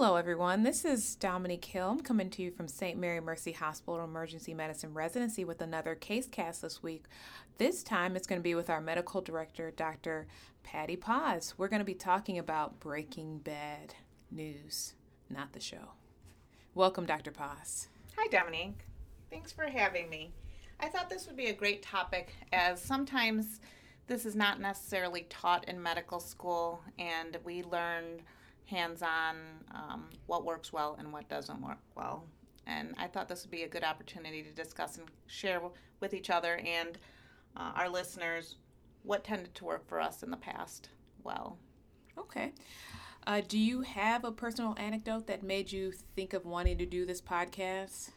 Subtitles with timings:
[0.00, 0.62] Hello, everyone.
[0.62, 1.98] This is Dominique Hill.
[2.04, 2.96] Coming to you from St.
[2.96, 7.06] Mary Mercy Hospital Emergency Medicine Residency with another case cast this week.
[7.58, 10.28] This time it's going to be with our medical director, Dr.
[10.62, 11.54] Patty Paz.
[11.58, 13.96] We're going to be talking about Breaking Bad
[14.30, 14.94] news,
[15.28, 15.94] not the show.
[16.76, 17.32] Welcome, Dr.
[17.32, 17.88] Paz.
[18.16, 18.84] Hi, Dominique.
[19.30, 20.30] Thanks for having me.
[20.78, 23.58] I thought this would be a great topic as sometimes
[24.06, 28.22] this is not necessarily taught in medical school, and we learn
[28.68, 29.36] hands on
[29.74, 32.24] um, what works well and what doesn't work well.
[32.66, 35.60] And I thought this would be a good opportunity to discuss and share
[36.00, 36.98] with each other and
[37.56, 38.56] uh, our listeners
[39.02, 40.90] what tended to work for us in the past
[41.24, 41.58] well.
[42.18, 42.52] Okay.
[43.26, 47.06] Uh, do you have a personal anecdote that made you think of wanting to do
[47.06, 48.10] this podcast?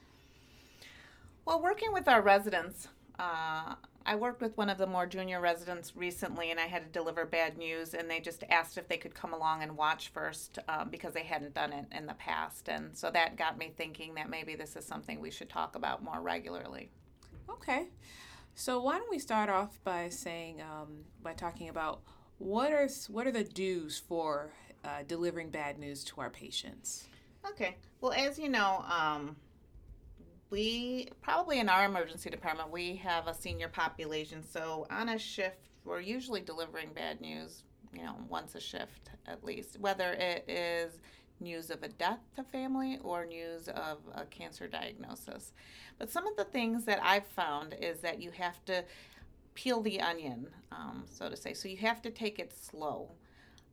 [1.45, 2.87] Well, working with our residents,
[3.19, 6.99] uh, I worked with one of the more junior residents recently, and I had to
[6.99, 10.59] deliver bad news, and they just asked if they could come along and watch first
[10.67, 12.67] um, because they hadn't done it in the past.
[12.67, 16.03] And so that got me thinking that maybe this is something we should talk about
[16.03, 16.89] more regularly.
[17.49, 17.89] Okay.
[18.55, 22.01] So why don't we start off by saying, um, by talking about
[22.39, 24.51] what are what are the do's for
[24.83, 27.07] uh, delivering bad news to our patients?
[27.47, 27.77] Okay.
[28.01, 29.35] Well, as you know, um,
[30.51, 35.69] we probably in our emergency department we have a senior population so on a shift
[35.85, 39.79] we're usually delivering bad news you know once a shift at least.
[39.79, 40.99] Whether it is
[41.39, 45.53] news of a death to family or news of a cancer diagnosis.
[45.97, 48.83] But some of the things that i've found is that you have to
[49.53, 51.53] peel the onion um, so to say.
[51.53, 53.09] So you have to take it slow.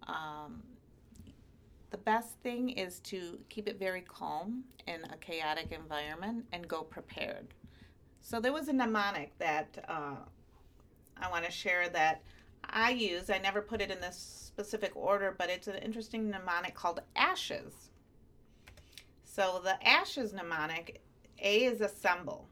[0.07, 0.63] Um,
[1.91, 6.83] the best thing is to keep it very calm in a chaotic environment and go
[6.83, 7.55] prepared.
[8.21, 10.17] So there was a mnemonic that uh,
[11.17, 12.23] I want to share that
[12.65, 13.31] I use.
[13.31, 17.73] I never put it in this specific order, but it's an interesting mnemonic called ASHES.
[19.25, 21.01] So the ASHES mnemonic,
[21.41, 22.47] A is assemble.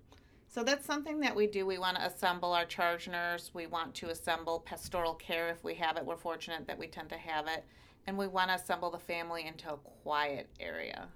[0.48, 1.67] So that's something that we do.
[1.67, 3.50] We want to assemble our charge nurse.
[3.53, 6.06] We want to assemble pastoral care if we have it.
[6.06, 7.65] We're fortunate that we tend to have it
[8.06, 11.09] and we want to assemble the family into a quiet area.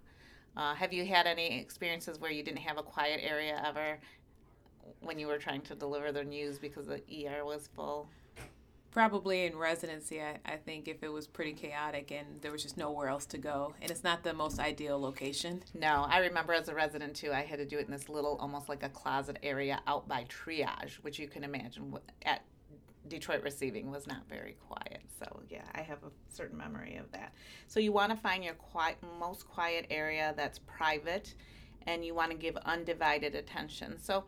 [0.57, 3.99] Uh, have you had any experiences where you didn't have a quiet area ever
[5.01, 8.09] when you were trying to deliver the news because the ER was full?
[8.91, 12.77] Probably in residency, I, I think if it was pretty chaotic and there was just
[12.77, 15.63] nowhere else to go, and it's not the most ideal location.
[15.75, 18.37] No, I remember as a resident too, I had to do it in this little,
[18.41, 22.43] almost like a closet area out by triage, which you can imagine at
[23.11, 25.03] Detroit receiving was not very quiet.
[25.19, 27.35] So yeah, I have a certain memory of that.
[27.67, 31.35] So you want to find your quiet, most quiet area that's private,
[31.87, 33.99] and you want to give undivided attention.
[34.01, 34.25] So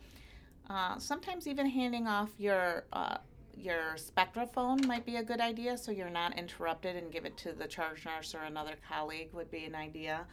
[0.69, 3.19] uh, sometimes even handing off your uh,
[3.55, 7.37] your spectra phone might be a good idea, so you're not interrupted, and give it
[7.37, 10.27] to the charge nurse or another colleague would be an idea.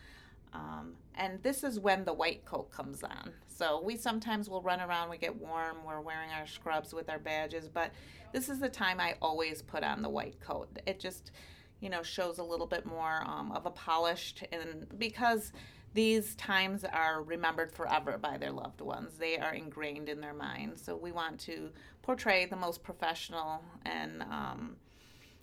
[0.53, 3.31] Um, and this is when the white coat comes on.
[3.47, 7.19] So we sometimes will run around, we get warm, we're wearing our scrubs with our
[7.19, 7.91] badges, but
[8.31, 10.69] this is the time I always put on the white coat.
[10.85, 11.31] It just,
[11.81, 15.51] you know, shows a little bit more um, of a polished, and because
[15.93, 20.81] these times are remembered forever by their loved ones, they are ingrained in their minds.
[20.83, 21.69] So we want to
[22.01, 24.75] portray the most professional and um,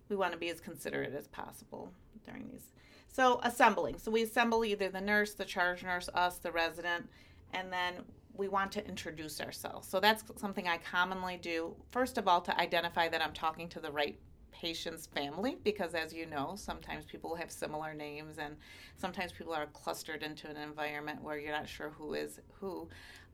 [0.09, 1.93] we want to be as considerate as possible
[2.25, 2.73] during these
[3.17, 3.97] so assembling.
[3.97, 7.09] So we assemble either the nurse, the charge nurse, us, the resident,
[7.55, 7.95] and then
[8.35, 9.89] we want to introduce ourselves.
[9.89, 11.75] So that's something I commonly do.
[11.91, 14.19] First of all, to identify that I'm talking to the right
[14.61, 18.57] patient's family, because as you know, sometimes people have similar names, and
[18.97, 22.89] sometimes people are clustered into an environment where you're not sure who is who,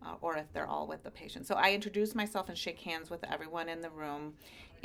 [0.04, 1.46] uh, or if they're all with the patient.
[1.46, 4.34] So I introduce myself and shake hands with everyone in the room,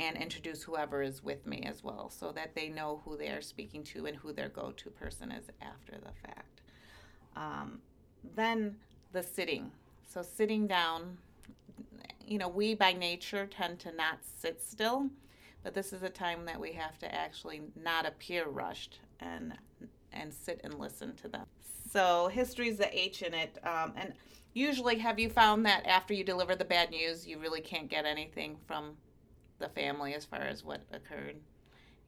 [0.00, 3.42] and introduce whoever is with me as well so that they know who they are
[3.42, 6.60] speaking to and who their go to person is after the fact.
[7.36, 7.80] Um,
[8.36, 8.76] then
[9.12, 9.72] the sitting.
[10.06, 11.18] So, sitting down,
[12.26, 15.10] you know, we by nature tend to not sit still,
[15.62, 19.54] but this is a time that we have to actually not appear rushed and
[20.12, 21.46] and sit and listen to them.
[21.92, 24.12] So history is the H in it, um, and
[24.54, 28.04] usually, have you found that after you deliver the bad news, you really can't get
[28.04, 28.96] anything from
[29.58, 31.36] the family as far as what occurred.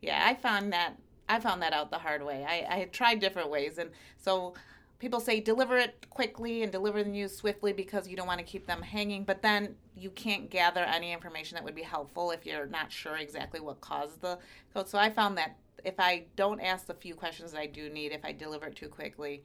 [0.01, 0.97] Yeah, I found that
[1.29, 2.45] I found that out the hard way.
[2.49, 4.55] I, I tried different ways, and so
[5.00, 8.44] people say deliver it quickly and deliver the news swiftly because you don't want to
[8.44, 9.25] keep them hanging.
[9.25, 13.17] But then you can't gather any information that would be helpful if you're not sure
[13.17, 14.38] exactly what caused the
[14.73, 14.88] code.
[14.88, 18.12] So I found that if I don't ask the few questions that I do need,
[18.12, 19.43] if I deliver it too quickly,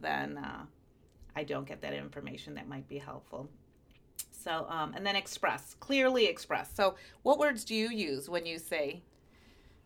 [0.00, 0.62] then uh,
[1.34, 3.50] I don't get that information that might be helpful.
[4.30, 6.70] So, um, and then express, clearly express.
[6.72, 9.02] So, what words do you use when you say?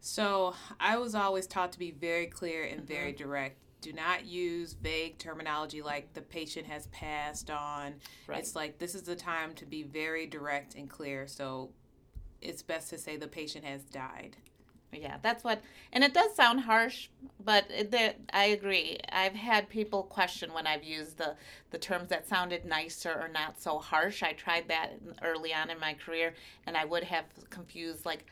[0.00, 2.92] So, I was always taught to be very clear and mm-hmm.
[2.92, 3.56] very direct.
[3.80, 7.94] Do not use vague terminology like the patient has passed on.
[8.26, 8.38] Right.
[8.38, 11.26] It's like this is the time to be very direct and clear.
[11.26, 11.70] So
[12.40, 14.36] it's best to say the patient has died.
[14.90, 15.60] Yeah, that's what,
[15.92, 17.08] and it does sound harsh,
[17.44, 17.70] but
[18.32, 18.98] I agree.
[19.12, 21.36] I've had people question when I've used the
[21.70, 24.22] the terms that sounded nicer or not so harsh.
[24.22, 26.32] I tried that early on in my career,
[26.66, 28.24] and I would have confused like,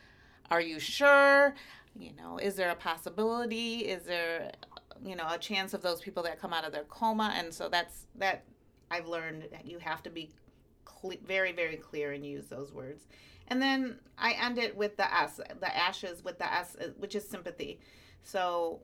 [0.49, 1.53] "Are you sure?"
[1.95, 3.79] You know, is there a possibility?
[3.79, 4.51] Is there,
[5.03, 7.33] you know, a chance of those people that come out of their coma?
[7.35, 8.43] And so that's that.
[8.89, 10.31] I've learned that you have to be
[11.25, 13.03] very, very clear and use those words.
[13.49, 17.15] And then I end it with the S, the ashes with the S, uh, which
[17.15, 17.79] is sympathy.
[18.23, 18.79] So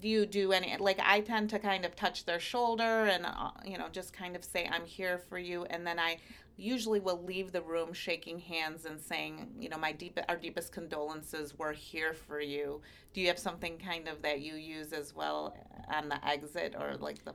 [0.00, 3.50] do you do any like I tend to kind of touch their shoulder and uh,
[3.64, 6.18] you know just kind of say I'm here for you and then I
[6.56, 10.72] usually will leave the room shaking hands and saying, you know, my deep our deepest
[10.72, 11.58] condolences.
[11.58, 12.80] We're here for you.
[13.12, 15.56] Do you have something kind of that you use as well
[15.92, 17.34] on the exit or like the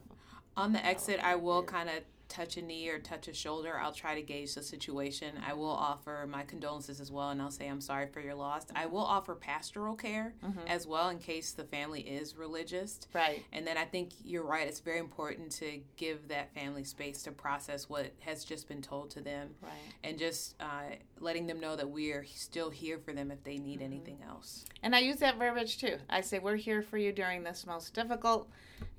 [0.55, 1.19] on the exit?
[1.21, 4.55] I will kind of touch a knee or touch a shoulder, I'll try to gauge
[4.55, 5.35] the situation.
[5.45, 8.65] I will offer my condolences as well, and I'll say I'm sorry for your loss.
[8.75, 10.67] I will offer pastoral care mm-hmm.
[10.67, 12.99] as well in case the family is religious.
[13.13, 13.43] Right.
[13.51, 14.67] And then I think you're right.
[14.67, 19.09] It's very important to give that family space to process what has just been told
[19.11, 19.71] to them, right.
[20.03, 23.57] and just uh, letting them know that we are still here for them if they
[23.57, 23.85] need mm-hmm.
[23.85, 24.65] anything else.
[24.83, 25.97] And I use that verbiage too.
[26.09, 28.49] I say we're here for you during this most difficult.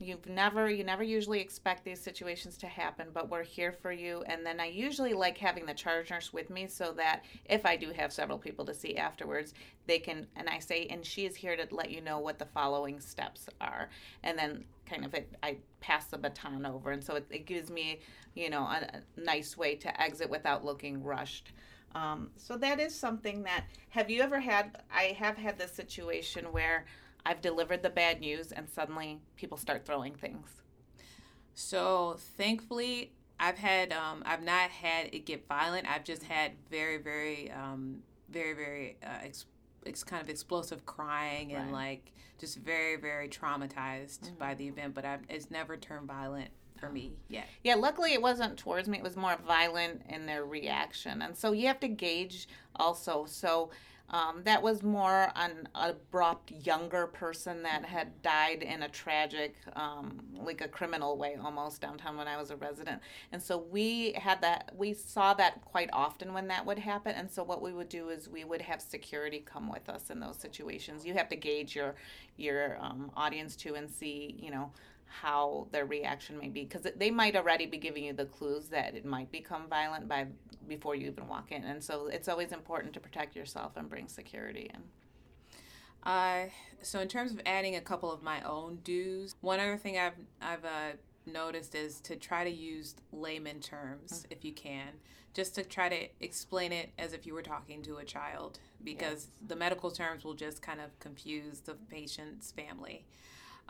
[0.03, 4.23] You've never, you never usually expect these situations to happen, but we're here for you.
[4.27, 7.77] And then I usually like having the charge nurse with me so that if I
[7.77, 9.53] do have several people to see afterwards,
[9.87, 12.47] they can, and I say, and she is here to let you know what the
[12.47, 13.91] following steps are.
[14.23, 16.93] And then kind of it, I pass the baton over.
[16.93, 18.01] And so it, it gives me,
[18.35, 21.53] you know, a, a nice way to exit without looking rushed.
[21.95, 26.47] Um, so that is something that, have you ever had, I have had this situation
[26.53, 26.87] where
[27.25, 30.49] I've delivered the bad news and suddenly people start throwing things.
[31.55, 35.91] So thankfully, I've had um, I've not had it get violent.
[35.91, 39.47] I've just had very very um, very very uh, ex-
[39.87, 41.91] ex- kind of explosive crying and right.
[41.91, 44.35] like just very very traumatized mm-hmm.
[44.39, 44.95] by the event.
[44.95, 47.47] But I've, it's never turned violent for me yet.
[47.63, 48.99] Yeah, luckily it wasn't towards me.
[48.99, 53.27] It was more violent in their reaction, and so you have to gauge also.
[53.27, 53.71] So
[54.13, 60.21] um, that was more an abrupt younger person that had died in a tragic, um,
[60.35, 63.01] like a criminal way almost downtown when I was a resident.
[63.31, 67.15] And so we had that, we saw that quite often when that would happen.
[67.15, 70.19] And so what we would do is we would have security come with us in
[70.19, 71.07] those situations.
[71.07, 71.95] You have to gauge your,
[72.37, 74.73] your um, audience too and see, you know,
[75.11, 78.95] how their reaction may be because they might already be giving you the clues that
[78.95, 80.25] it might become violent by
[80.69, 84.07] before you even walk in and so it's always important to protect yourself and bring
[84.07, 84.81] security in
[86.05, 86.47] uh,
[86.81, 90.15] so in terms of adding a couple of my own do's one other thing i've
[90.41, 90.93] i've uh,
[91.27, 94.33] noticed is to try to use layman terms mm-hmm.
[94.33, 94.93] if you can
[95.35, 99.27] just to try to explain it as if you were talking to a child because
[99.27, 99.49] yes.
[99.49, 103.05] the medical terms will just kind of confuse the patient's family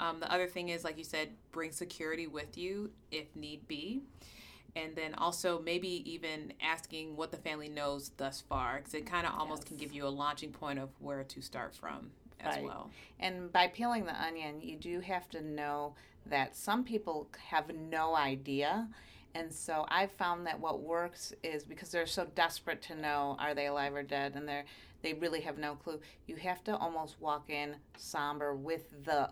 [0.01, 4.03] um, the other thing is, like you said, bring security with you if need be.
[4.75, 9.27] And then also maybe even asking what the family knows thus far, because it kind
[9.27, 9.69] of almost yes.
[9.69, 12.11] can give you a launching point of where to start from
[12.41, 12.65] as right.
[12.65, 12.91] well.
[13.19, 15.95] And by peeling the onion, you do have to know
[16.27, 18.89] that some people have no idea.
[19.35, 23.55] And so I've found that what works is because they're so desperate to know are
[23.55, 24.65] they alive or dead, and they're
[25.03, 25.99] they really have no clue.
[26.27, 29.31] You have to almost walk in somber with the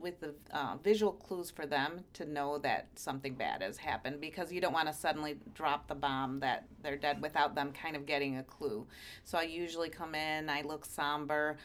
[0.00, 4.52] with the uh, visual clues for them to know that something bad has happened because
[4.52, 8.06] you don't want to suddenly drop the bomb that they're dead without them kind of
[8.06, 8.86] getting a clue.
[9.24, 11.56] So I usually come in, I look somber.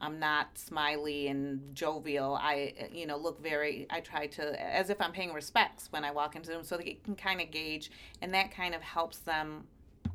[0.00, 2.34] I'm not smiley and jovial.
[2.34, 6.10] I, you know, look very, I try to, as if I'm paying respects when I
[6.10, 9.64] walk into them so they can kind of gauge, and that kind of helps them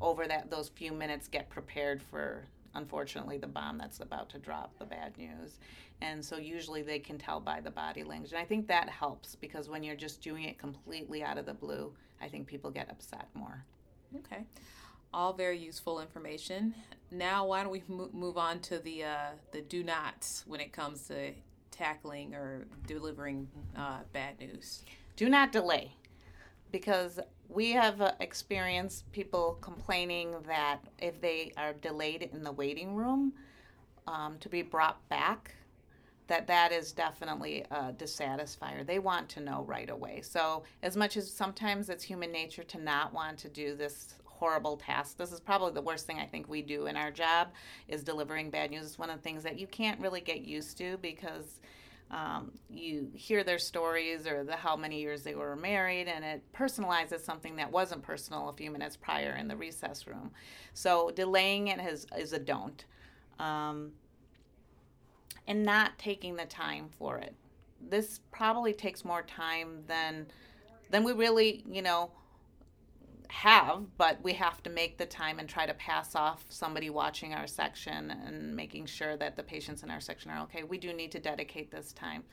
[0.00, 2.44] over that those few minutes get prepared for
[2.74, 5.58] unfortunately the bomb that's about to drop the bad news
[6.00, 8.32] and so usually they can tell by the body language.
[8.32, 11.54] And I think that helps because when you're just doing it completely out of the
[11.54, 13.64] blue, I think people get upset more.
[14.16, 14.44] Okay.
[15.12, 16.74] All very useful information.
[17.10, 21.08] Now, why don't we move on to the uh, the do nots when it comes
[21.08, 21.32] to
[21.70, 24.82] tackling or delivering uh, bad news?
[25.16, 25.92] Do not delay,
[26.70, 32.94] because we have uh, experienced people complaining that if they are delayed in the waiting
[32.94, 33.32] room
[34.06, 35.54] um, to be brought back,
[36.28, 38.86] that that is definitely a dissatisfier.
[38.86, 40.20] They want to know right away.
[40.22, 44.76] So as much as sometimes it's human nature to not want to do this horrible
[44.76, 45.16] task.
[45.16, 47.48] This is probably the worst thing I think we do in our job
[47.88, 48.84] is delivering bad news.
[48.84, 51.60] It's one of the things that you can't really get used to because
[52.10, 56.42] um, you hear their stories or the how many years they were married, and it
[56.52, 60.30] personalizes something that wasn't personal a few minutes prior in the resus room.
[60.72, 62.82] So delaying it is, is a don't,
[63.38, 63.92] um,
[65.48, 67.34] and not taking the time for it.
[67.80, 70.26] This probably takes more time than
[70.90, 72.10] than we really, you know,
[73.28, 77.34] have, but we have to make the time and try to pass off somebody watching
[77.34, 80.62] our section and making sure that the patients in our section are okay.
[80.62, 82.24] We do need to dedicate this time.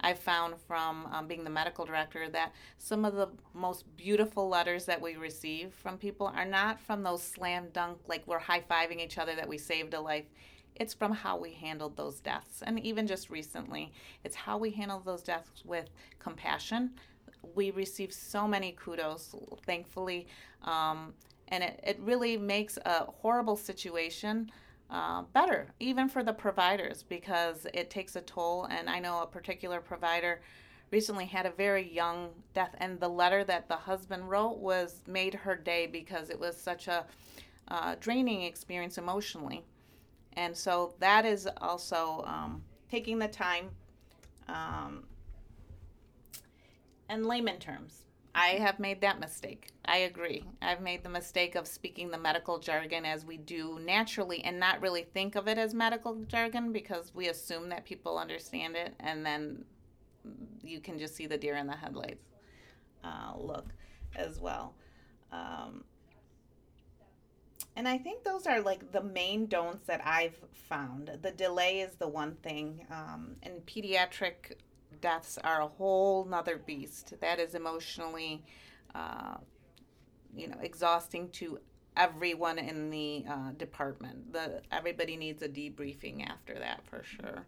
[0.00, 4.84] I found from um, being the medical director that some of the most beautiful letters
[4.86, 9.00] that we receive from people are not from those slam dunk, like we're high fiving
[9.00, 10.26] each other that we saved a life.
[10.76, 12.62] It's from how we handled those deaths.
[12.62, 13.92] And even just recently,
[14.24, 16.92] it's how we handled those deaths with compassion,
[17.54, 19.34] we receive so many kudos,
[19.66, 20.26] thankfully,
[20.62, 21.12] um,
[21.48, 24.50] and it, it really makes a horrible situation
[24.90, 28.66] uh, better, even for the providers, because it takes a toll.
[28.70, 30.40] And I know a particular provider
[30.90, 35.34] recently had a very young death, and the letter that the husband wrote was made
[35.34, 37.06] her day because it was such a
[37.68, 39.64] uh, draining experience emotionally.
[40.36, 43.70] And so that is also um, taking the time
[44.48, 45.04] um,
[47.10, 48.02] in layman terms.
[48.34, 49.68] I have made that mistake.
[49.84, 50.44] I agree.
[50.62, 54.80] I've made the mistake of speaking the medical jargon as we do naturally and not
[54.80, 59.24] really think of it as medical jargon because we assume that people understand it and
[59.24, 59.64] then
[60.62, 62.24] you can just see the deer in the headlights
[63.04, 63.66] uh, look
[64.16, 64.74] as well.
[67.74, 70.36] And I think those are like the main don'ts that I've
[70.68, 71.10] found.
[71.22, 72.86] The delay is the one thing.
[72.90, 74.56] Um, in pediatric
[75.00, 77.14] deaths are a whole nother beast.
[77.20, 78.44] That is emotionally,
[78.94, 79.36] uh,
[80.36, 81.58] you know, exhausting to
[81.96, 84.32] everyone in the uh, department.
[84.32, 87.46] The everybody needs a debriefing after that for sure.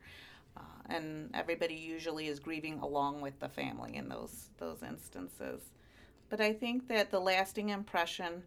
[0.56, 5.62] Uh, and everybody usually is grieving along with the family in those those instances.
[6.30, 8.42] But I think that the lasting impression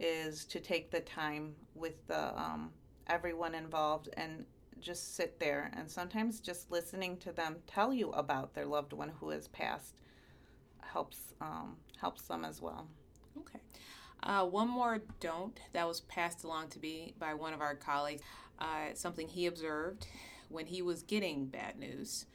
[0.00, 2.70] is to take the time with the um,
[3.08, 4.44] everyone involved and
[4.80, 9.10] just sit there and sometimes just listening to them tell you about their loved one
[9.20, 9.94] who has passed
[10.80, 12.86] helps um, helps them as well.
[13.38, 13.60] Okay.
[14.22, 18.22] Uh, one more don't that was passed along to me by one of our colleagues.
[18.58, 20.06] Uh, something he observed
[20.48, 22.26] when he was getting bad news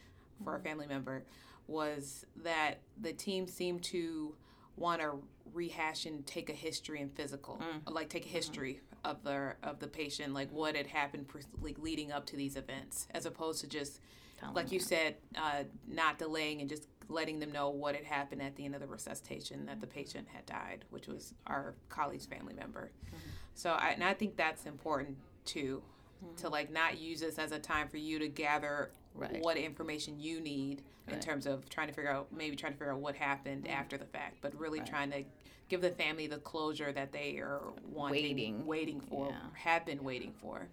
[0.43, 0.67] for a mm-hmm.
[0.67, 1.23] family member
[1.67, 4.35] was that the team seemed to
[4.75, 5.21] want to
[5.53, 7.93] rehash and take a history and physical, mm.
[7.93, 8.35] like take a mm-hmm.
[8.35, 9.11] history mm-hmm.
[9.11, 11.25] of the of the patient, like what had happened
[11.61, 13.99] like leading up to these events, as opposed to just
[14.39, 18.41] Telling like you said, uh, not delaying and just letting them know what had happened
[18.41, 22.25] at the end of the resuscitation that the patient had died, which was our colleague's
[22.25, 22.91] family member.
[23.05, 23.17] Mm-hmm.
[23.55, 25.83] So, I, and I think that's important too,
[26.23, 26.35] mm-hmm.
[26.37, 29.41] to like not use this as a time for you to gather right.
[29.41, 31.15] what information you need right.
[31.15, 33.73] in terms of trying to figure out maybe trying to figure out what happened mm-hmm.
[33.73, 34.89] after the fact, but really right.
[34.89, 35.23] trying to
[35.69, 39.37] give the family the closure that they are wanting, waiting, waiting for, yeah.
[39.53, 40.67] have been waiting for.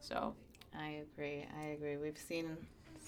[0.00, 0.34] So,
[0.78, 1.44] I agree.
[1.60, 1.96] I agree.
[1.96, 2.56] We've seen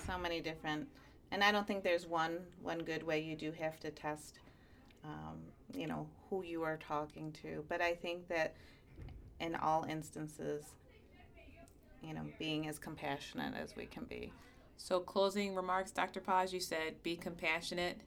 [0.07, 0.89] so many different,
[1.31, 3.21] and I don't think there's one one good way.
[3.21, 4.41] You do have to test,
[5.05, 5.39] um,
[5.75, 7.65] you know, who you are talking to.
[7.69, 8.55] But I think that
[9.41, 10.65] in all instances,
[12.03, 14.33] you know, being as compassionate as we can be.
[14.77, 16.21] So, closing remarks, Dr.
[16.21, 18.01] Paz, you said be compassionate,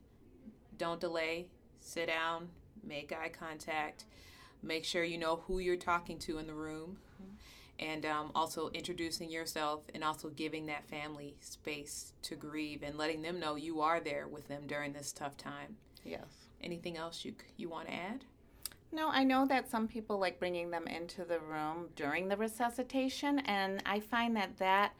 [0.78, 1.46] don't delay,
[1.80, 2.48] sit down,
[2.82, 4.04] make eye contact,
[4.62, 7.90] make sure you know who you're talking to in the room, mm-hmm.
[7.90, 13.22] and um, also introducing yourself and also giving that family space to grieve and letting
[13.22, 15.76] them know you are there with them during this tough time.
[16.04, 16.48] Yes.
[16.62, 18.24] Anything else you you want to add?
[18.94, 23.38] No, I know that some people like bringing them into the room during the resuscitation,
[23.40, 24.92] and I find that that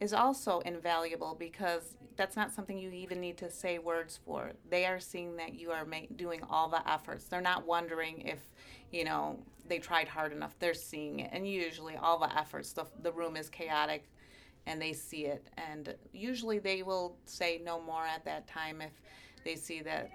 [0.00, 4.52] is also invaluable because that's not something you even need to say words for.
[4.68, 5.86] They are seeing that you are
[6.16, 7.24] doing all the efforts.
[7.24, 8.40] They're not wondering if,
[8.92, 10.54] you know, they tried hard enough.
[10.58, 12.74] They're seeing it, and usually all the efforts.
[12.74, 14.10] The the room is chaotic,
[14.66, 18.92] and they see it, and usually they will say no more at that time if
[19.42, 20.10] they see that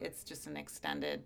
[0.00, 1.22] it's just an extended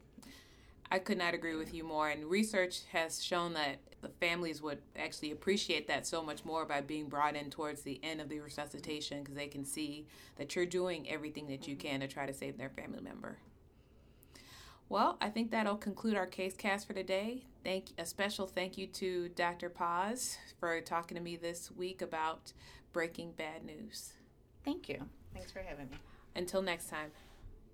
[0.93, 2.11] I could not agree with you more.
[2.11, 6.83] And research has shown that the families would actually appreciate that so much more by
[6.83, 10.07] being brought in towards the end of the resuscitation because they can see
[10.37, 13.39] that you're doing everything that you can to try to save their family member.
[14.91, 17.47] Well, I think that'll conclude our case cast for today.
[17.65, 19.71] Thank a special thank you to Dr.
[19.71, 22.53] Paz for talking to me this week about
[22.93, 24.13] breaking bad news.
[24.63, 25.07] Thank you.
[25.33, 25.97] Thanks for having me.
[26.37, 27.13] Until next time.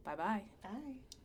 [0.04, 0.42] Bye-bye.
[0.62, 1.17] Bye.